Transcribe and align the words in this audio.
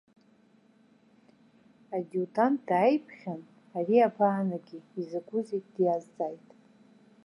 Адиутант 1.95 2.59
дааиԥхьан, 2.67 3.41
ари 3.77 4.05
абаанагеи, 4.07 4.83
изакәызеи 5.01 5.61
диазҵааит. 5.73 6.49